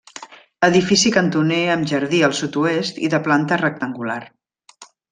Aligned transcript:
Edifici 0.67 1.11
cantoner 1.17 1.59
amb 1.75 1.89
jardí 1.93 2.23
al 2.31 2.35
sud-oest 2.39 2.99
i 3.09 3.13
de 3.15 3.23
planta 3.31 3.63
rectangular. 3.67 4.21